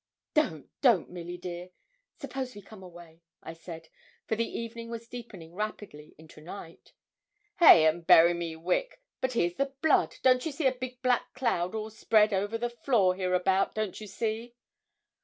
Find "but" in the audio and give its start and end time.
9.19-9.33